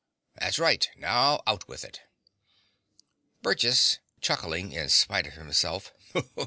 [0.33, 0.89] That's right.
[0.97, 2.01] Now, out with it.
[3.43, 5.93] BURGESS (chuckling in spite of himself.)